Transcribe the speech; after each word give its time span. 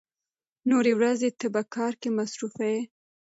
نورې 0.69 0.93
ورځې 0.99 1.29
ته 1.39 1.47
په 1.53 1.61
کار 1.75 1.93
کې 2.01 2.09
مصروف 2.17 2.55
يې. 2.69 2.77